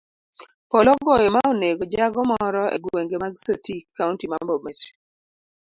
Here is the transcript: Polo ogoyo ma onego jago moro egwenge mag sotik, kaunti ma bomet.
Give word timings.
Polo 0.71 0.89
ogoyo 0.97 1.27
ma 1.35 1.41
onego 1.51 1.83
jago 1.95 2.21
moro 2.31 2.63
egwenge 2.75 3.15
mag 3.23 3.33
sotik, 3.43 3.85
kaunti 3.97 4.25
ma 4.31 4.37
bomet. 4.47 4.81